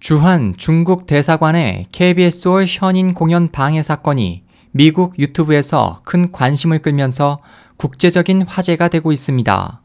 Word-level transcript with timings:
주한 0.00 0.54
중국 0.56 1.06
대사관의 1.06 1.84
KBS 1.92 2.48
올 2.48 2.64
현인 2.66 3.12
공연 3.12 3.50
방해 3.50 3.82
사건이 3.82 4.42
미국 4.70 5.18
유튜브에서 5.18 6.00
큰 6.04 6.32
관심을 6.32 6.78
끌면서 6.78 7.40
국제적인 7.76 8.42
화제가 8.48 8.88
되고 8.88 9.12
있습니다. 9.12 9.82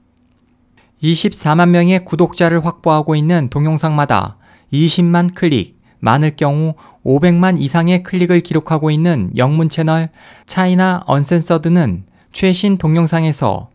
24만 1.04 1.68
명의 1.68 2.06
구독자를 2.06 2.66
확보하고 2.66 3.18
있는 3.18 3.50
동영상마다 3.50 4.38
20만 4.72 5.36
클릭, 5.36 5.78
많을 6.00 6.38
경우 6.38 6.76
500만 7.04 7.60
이상의 7.60 8.04
클릭을 8.04 8.40
기록하고 8.40 8.92
있는 8.92 9.32
영문 9.36 9.68
채널 9.68 10.08
차이나 10.46 11.04
언센서드는 11.08 12.06
최신 12.32 12.78
동영상에서 12.78 13.70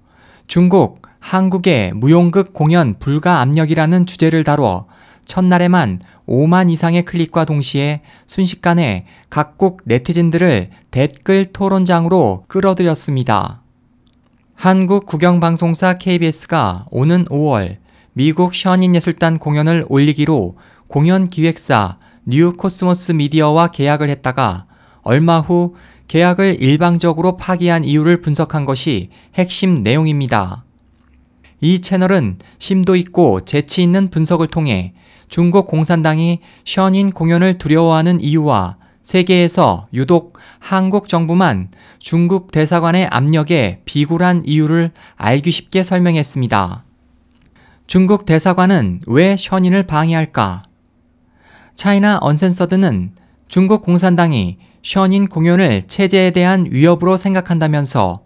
중국, 0.47 1.03
한국의 1.19 1.93
무용극 1.93 2.55
공연 2.55 2.99
불가 2.99 3.41
압력이라는 3.41 4.07
주제를 4.07 4.43
다뤄 4.43 4.87
첫날에만 5.31 6.01
5만 6.27 6.71
이상의 6.71 7.05
클릭과 7.05 7.45
동시에 7.45 8.03
순식간에 8.27 9.07
각국 9.31 9.83
네티즌들을 9.85 10.71
댓글 10.91 11.45
토론장으로 11.47 12.47
끌어들였습니다. 12.49 13.63
한국 14.55 15.07
국영방송사 15.07 15.99
KBS가 15.99 16.87
오는 16.91 17.25
5월 17.27 17.77
미국 18.13 18.51
션윈예술단 18.53 19.39
공연을 19.39 19.87
올리기로 19.89 20.57
공연 20.89 21.29
기획사 21.29 21.99
New 22.27 22.53
Cosmos 22.53 23.13
Media와 23.13 23.69
계약을 23.69 24.11
했다가 24.11 24.67
얼마 25.03 25.39
후 25.39 25.77
계약을 26.09 26.61
일방적으로 26.61 27.37
파기한 27.37 27.85
이유를 27.85 28.21
분석한 28.21 28.65
것이 28.65 29.11
핵심 29.37 29.77
내용입니다. 29.77 30.65
이 31.61 31.79
채널은 31.79 32.39
심도 32.59 32.97
있고 32.97 33.43
재치 33.43 33.85
있는 33.85 34.09
분석을 34.09 34.49
통해 34.49 34.95
중국 35.31 35.69
공산당이 35.69 36.41
션인 36.65 37.13
공연을 37.13 37.57
두려워하는 37.57 38.21
이유와 38.21 38.77
세계에서 39.01 39.87
유독 39.95 40.37
한국 40.59 41.09
정부만 41.09 41.71
중국 42.01 42.51
대사관의 42.51 43.07
압력에 43.07 43.81
비굴한 43.85 44.43
이유를 44.45 44.91
알기 45.15 45.53
쉽게 45.53 45.85
설명했습니다. 45.85 46.85
중국 47.87 48.27
대사관은 48.27 49.01
왜 49.07 49.37
션인을 49.37 49.85
방해할까? 49.85 50.65
차이나 51.77 52.19
언센서드는 52.21 53.13
중국 53.47 53.83
공산당이 53.83 54.59
션인 54.83 55.29
공연을 55.29 55.85
체제에 55.87 56.33
대한 56.33 56.67
위협으로 56.69 57.17
생각한다면서 57.17 58.25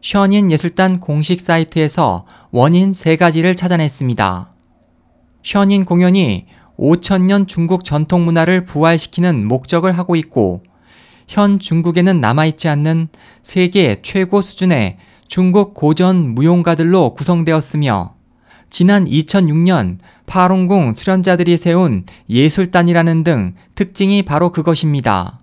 션인 0.00 0.50
예술단 0.50 1.00
공식 1.00 1.42
사이트에서 1.42 2.24
원인 2.50 2.94
세 2.94 3.16
가지를 3.16 3.54
찾아냈습니다. 3.54 4.50
션인 5.42 5.84
공연이 5.84 6.46
5천년 6.78 7.46
중국 7.46 7.84
전통 7.84 8.24
문화를 8.24 8.64
부활시키는 8.64 9.46
목적을 9.46 9.92
하고 9.92 10.16
있고 10.16 10.62
현 11.28 11.58
중국에는 11.58 12.20
남아있지 12.20 12.68
않는 12.68 13.08
세계 13.42 14.00
최고 14.02 14.40
수준의 14.40 14.96
중국 15.28 15.74
고전 15.74 16.34
무용가들로 16.34 17.14
구성되었으며 17.14 18.14
지난 18.68 19.04
2006년 19.04 19.98
파롱궁 20.26 20.94
수련자들이 20.94 21.56
세운 21.56 22.04
예술단이라는 22.28 23.24
등 23.24 23.54
특징이 23.74 24.22
바로 24.22 24.50
그것입니다. 24.50 25.38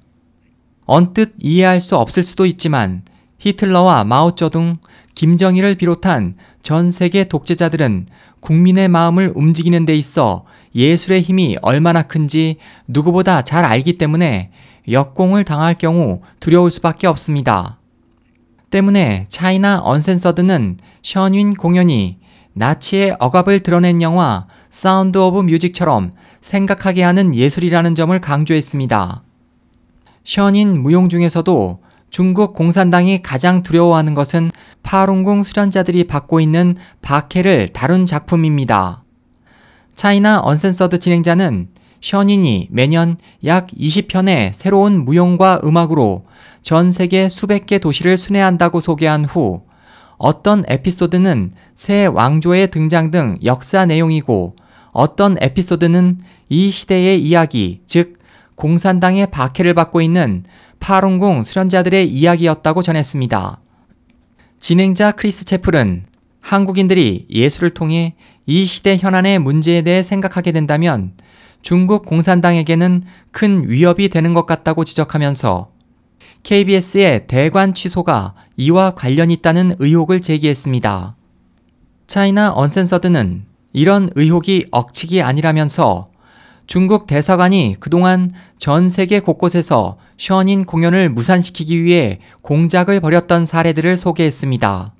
언뜻 0.85 1.35
이해할 1.39 1.81
수 1.81 1.97
없을 1.97 2.23
수도 2.23 2.45
있지만 2.45 3.03
히틀러와 3.39 4.05
마오쩌둥, 4.05 4.77
김정일을 5.17 5.73
비롯한 5.73 6.35
전 6.61 6.91
세계 6.91 7.23
독재자들은 7.23 8.05
국민의 8.39 8.87
마음을 8.87 9.31
움직이는 9.33 9.83
데 9.83 9.95
있어 9.95 10.45
예술의 10.75 11.23
힘이 11.23 11.57
얼마나 11.63 12.03
큰지 12.03 12.57
누구보다 12.87 13.41
잘 13.41 13.65
알기 13.65 13.97
때문에 13.97 14.51
역공을 14.87 15.43
당할 15.43 15.73
경우 15.73 16.21
두려울 16.39 16.69
수밖에 16.69 17.07
없습니다. 17.07 17.79
때문에 18.69 19.25
차이나 19.27 19.81
언센서드는 19.83 20.77
션윈 21.01 21.55
공연이 21.55 22.19
나치의 22.53 23.15
억압을 23.19 23.61
드러낸 23.61 24.03
영화 24.03 24.45
Sound 24.69 25.17
of 25.17 25.41
Music처럼 25.41 26.11
생각하게 26.41 27.01
하는 27.01 27.33
예술이라는 27.33 27.95
점을 27.95 28.21
강조했습니다. 28.21 29.23
션인 30.23 30.79
무용 30.79 31.09
중에서도 31.09 31.79
중국 32.09 32.53
공산당이 32.53 33.21
가장 33.21 33.63
두려워하는 33.63 34.13
것은 34.13 34.49
파롱궁 34.87 35.43
수련자들이 35.43 36.05
받고 36.05 36.39
있는 36.39 36.77
박해를 37.01 37.67
다룬 37.67 38.05
작품입니다. 38.05 39.03
차이나 39.95 40.39
언센서드 40.41 40.97
진행자는 40.99 41.67
션인이 41.99 42.69
매년 42.71 43.17
약 43.43 43.67
20편의 43.67 44.53
새로운 44.53 45.03
무용과 45.03 45.59
음악으로 45.65 46.25
전 46.61 46.89
세계 46.89 47.27
수백 47.27 47.65
개 47.65 47.79
도시를 47.79 48.15
순회한다고 48.15 48.79
소개한 48.79 49.25
후 49.25 49.63
어떤 50.17 50.63
에피소드는 50.65 51.51
새 51.75 52.05
왕조의 52.05 52.71
등장 52.71 53.11
등 53.11 53.39
역사 53.43 53.85
내용이고 53.85 54.55
어떤 54.93 55.35
에피소드는 55.41 56.21
이 56.47 56.71
시대의 56.71 57.21
이야기, 57.21 57.81
즉 57.87 58.19
공산당의 58.55 59.31
박해를 59.31 59.73
받고 59.73 59.99
있는 59.99 60.45
파룬궁 60.79 61.43
수련자들의 61.43 62.07
이야기였다고 62.07 62.81
전했습니다. 62.81 63.59
진행자 64.59 65.11
크리스 65.11 65.45
채플은 65.45 66.05
한국인들이 66.41 67.27
예술을 67.29 67.69
통해 67.71 68.15
이 68.45 68.65
시대 68.65 68.97
현안의 68.97 69.39
문제에 69.39 69.81
대해 69.81 70.01
생각하게 70.01 70.51
된다면 70.51 71.13
중국 71.61 72.05
공산당에게는 72.05 73.03
큰 73.31 73.69
위협이 73.69 74.09
되는 74.09 74.33
것 74.33 74.45
같다고 74.45 74.83
지적하면서 74.83 75.71
KBS의 76.43 77.27
대관 77.27 77.73
취소가 77.73 78.33
이와 78.55 78.91
관련 78.91 79.29
있다는 79.29 79.75
의혹을 79.79 80.21
제기했습니다. 80.21 81.15
차이나 82.07 82.53
언센서드는 82.53 83.45
이런 83.73 84.09
의혹이 84.15 84.65
억측이 84.71 85.21
아니라면서 85.21 86.09
중국 86.65 87.05
대사관이 87.05 87.75
그동안 87.79 88.31
전 88.57 88.89
세계 88.89 89.19
곳곳에서 89.19 89.97
션인 90.17 90.65
공연을 90.65 91.09
무산시키기 91.09 91.83
위해 91.83 92.19
공작을 92.41 92.99
벌였던 92.99 93.45
사례들을 93.45 93.97
소개했습니다. 93.97 94.93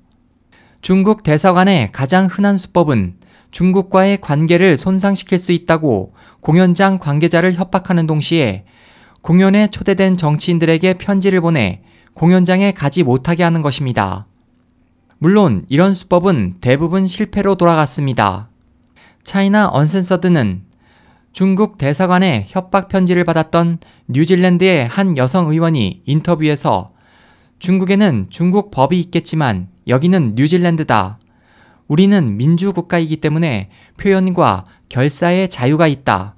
중국 0.80 1.24
대사관의 1.24 1.90
가장 1.92 2.28
흔한 2.30 2.56
수법은 2.56 3.16
중국과의 3.50 4.20
관계를 4.20 4.76
손상시킬 4.76 5.38
수 5.38 5.52
있다고 5.52 6.14
공연장 6.40 6.98
관계자를 6.98 7.54
협박하는 7.54 8.06
동시에 8.06 8.64
공연에 9.20 9.66
초대된 9.66 10.16
정치인들에게 10.16 10.94
편지를 10.94 11.40
보내 11.40 11.82
공연장에 12.14 12.72
가지 12.72 13.02
못하게 13.02 13.42
하는 13.42 13.62
것입니다. 13.62 14.26
물론 15.18 15.64
이런 15.68 15.94
수법은 15.94 16.56
대부분 16.60 17.08
실패로 17.08 17.56
돌아갔습니다. 17.56 18.48
차이나 19.24 19.68
언센서드는 19.72 20.62
중국 21.38 21.78
대사관의 21.78 22.46
협박 22.48 22.88
편지를 22.88 23.22
받았던 23.22 23.78
뉴질랜드의 24.08 24.88
한 24.88 25.16
여성 25.16 25.52
의원이 25.52 26.02
인터뷰에서 26.04 26.90
중국에는 27.60 28.26
중국 28.28 28.72
법이 28.72 28.98
있겠지만 28.98 29.68
여기는 29.86 30.32
뉴질랜드다. 30.34 31.20
우리는 31.86 32.36
민주국가이기 32.36 33.18
때문에 33.18 33.70
표현과 33.98 34.64
결사의 34.88 35.48
자유가 35.48 35.86
있다. 35.86 36.34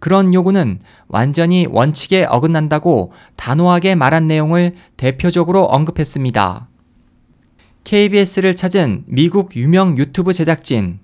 그런 0.00 0.34
요구는 0.34 0.80
완전히 1.06 1.68
원칙에 1.70 2.24
어긋난다고 2.24 3.12
단호하게 3.36 3.94
말한 3.94 4.26
내용을 4.26 4.74
대표적으로 4.96 5.66
언급했습니다. 5.66 6.68
KBS를 7.84 8.56
찾은 8.56 9.04
미국 9.06 9.54
유명 9.54 9.96
유튜브 9.96 10.32
제작진 10.32 10.98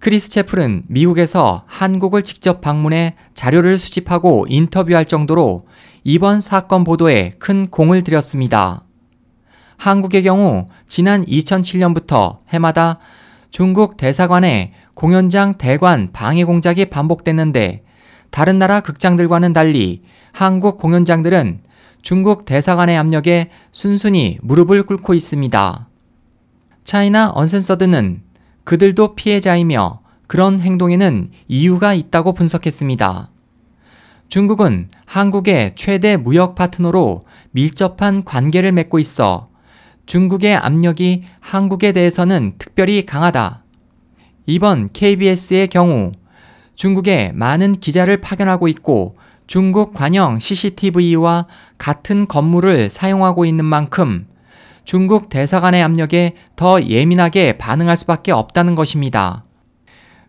크리스 0.00 0.30
채플은 0.30 0.84
미국에서 0.86 1.64
한국을 1.66 2.22
직접 2.22 2.60
방문해 2.60 3.16
자료를 3.34 3.78
수집하고 3.78 4.46
인터뷰할 4.48 5.04
정도로 5.04 5.66
이번 6.04 6.40
사건 6.40 6.84
보도에 6.84 7.30
큰 7.40 7.66
공을 7.68 8.04
들였습니다. 8.04 8.84
한국의 9.76 10.22
경우 10.22 10.66
지난 10.86 11.24
2007년부터 11.24 12.38
해마다 12.48 12.98
중국 13.50 13.96
대사관에 13.96 14.72
공연장 14.94 15.54
대관 15.58 16.10
방해 16.12 16.44
공작이 16.44 16.86
반복됐는데 16.86 17.82
다른 18.30 18.58
나라 18.58 18.80
극장들과는 18.80 19.52
달리 19.52 20.02
한국 20.32 20.78
공연장들은 20.78 21.62
중국 22.02 22.44
대사관의 22.44 22.96
압력에 22.96 23.50
순순히 23.72 24.38
무릎을 24.42 24.84
꿇고 24.84 25.14
있습니다. 25.14 25.88
차이나 26.84 27.32
언센서드는 27.34 28.22
그들도 28.68 29.14
피해자이며 29.14 30.02
그런 30.26 30.60
행동에는 30.60 31.30
이유가 31.48 31.94
있다고 31.94 32.34
분석했습니다. 32.34 33.30
중국은 34.28 34.90
한국의 35.06 35.72
최대 35.74 36.18
무역 36.18 36.54
파트너로 36.54 37.24
밀접한 37.52 38.24
관계를 38.24 38.72
맺고 38.72 38.98
있어 38.98 39.48
중국의 40.04 40.54
압력이 40.54 41.24
한국에 41.40 41.92
대해서는 41.92 42.56
특별히 42.58 43.06
강하다. 43.06 43.64
이번 44.44 44.90
KBS의 44.92 45.68
경우 45.68 46.12
중국에 46.74 47.32
많은 47.34 47.72
기자를 47.72 48.20
파견하고 48.20 48.68
있고 48.68 49.16
중국 49.46 49.94
관영 49.94 50.38
CCTV와 50.38 51.46
같은 51.78 52.28
건물을 52.28 52.90
사용하고 52.90 53.46
있는 53.46 53.64
만큼 53.64 54.26
중국 54.88 55.28
대사관의 55.28 55.82
압력에 55.82 56.34
더 56.56 56.82
예민하게 56.82 57.58
반응할 57.58 57.98
수밖에 57.98 58.32
없다는 58.32 58.74
것입니다. 58.74 59.44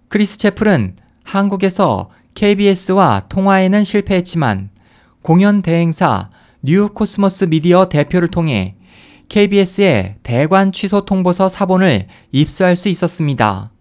크리스 0.10 0.38
채플은 0.38 0.98
한국에서 1.24 2.10
KBS와 2.34 3.28
통화에는 3.30 3.86
실패했지만 3.86 4.70
공연 5.22 5.62
대행사 5.62 6.30
New 6.62 6.90
Cosmos 6.90 7.46
Media 7.46 7.88
대표를 7.88 8.28
통해 8.28 8.76
KBS의 9.30 10.16
대관 10.24 10.74
취소 10.74 11.06
통보서 11.06 11.48
사본을 11.48 12.08
입수할 12.34 12.76
수 12.76 12.90
있었습니다. 12.90 13.72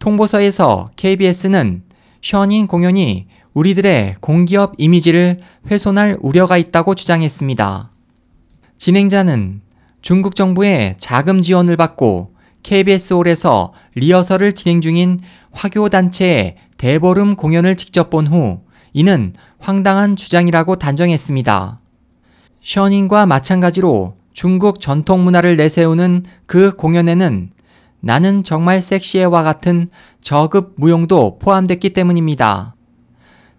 통보서에서 0.00 0.90
KBS는 0.96 1.84
션인 2.22 2.66
공연이 2.66 3.28
우리들의 3.54 4.16
공기업 4.18 4.72
이미지를 4.78 5.38
훼손할 5.70 6.18
우려가 6.20 6.58
있다고 6.58 6.96
주장했습니다. 6.96 7.92
진행자는 8.78 9.62
중국 10.02 10.34
정부의 10.34 10.96
자금 10.98 11.40
지원을 11.40 11.76
받고 11.76 12.34
KBS홀에서 12.64 13.72
리허설을 13.94 14.52
진행 14.52 14.80
중인 14.80 15.20
화교단체의 15.52 16.56
대보름 16.76 17.36
공연을 17.36 17.76
직접 17.76 18.10
본 18.10 18.26
후 18.26 18.60
이는 18.92 19.32
황당한 19.58 20.16
주장이라고 20.16 20.76
단정했습니다. 20.76 21.80
션인과 22.62 23.26
마찬가지로 23.26 24.16
중국 24.32 24.80
전통 24.80 25.24
문화를 25.24 25.56
내세우는 25.56 26.24
그 26.46 26.74
공연에는 26.74 27.50
나는 28.00 28.42
정말 28.42 28.80
섹시해와 28.80 29.44
같은 29.44 29.88
저급 30.20 30.74
무용도 30.76 31.38
포함됐기 31.38 31.90
때문입니다. 31.90 32.74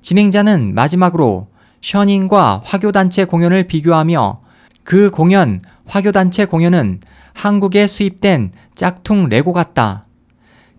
진행자는 0.02 0.76
마지막으로 0.76 1.48
션인과 1.80 2.64
화교단체 2.66 3.24
공연을 3.26 3.64
비교하며 3.68 4.42
그 4.84 5.10
공연, 5.10 5.62
화교단체 5.86 6.46
공연은 6.46 7.02
한국에 7.34 7.88
수입된 7.88 8.52
짝퉁 8.76 9.28
레고 9.30 9.54
같다. 9.54 10.06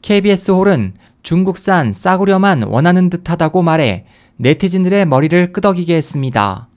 KBS 0.03 0.51
홀은 0.53 0.95
중국산 1.23 1.93
싸구려만 1.93 2.63
원하는 2.65 3.11
듯하다고 3.11 3.63
말해 3.63 4.05
네티즌들의 4.37 5.07
머리를 5.07 5.53
끄덕이게 5.53 5.97
했습니다. 5.97 6.69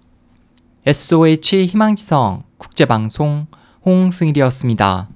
SOH 0.85 1.65
희망지성 1.65 2.44
국제방송 2.57 3.47
홍승일이었습니다. 3.85 5.09